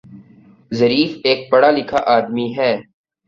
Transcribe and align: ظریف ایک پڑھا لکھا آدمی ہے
ظریف 0.71 1.11
ایک 1.23 1.39
پڑھا 1.51 1.69
لکھا 1.71 1.99
آدمی 2.15 2.47
ہے 2.57 2.71